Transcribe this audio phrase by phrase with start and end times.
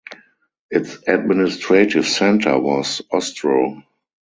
[0.71, 3.83] Its administrative centre was Ostroh.